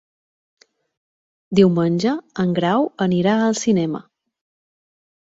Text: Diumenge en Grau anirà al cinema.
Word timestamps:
Diumenge 1.59 2.13
en 2.43 2.55
Grau 2.59 2.87
anirà 3.05 3.35
al 3.49 3.57
cinema. 3.59 4.01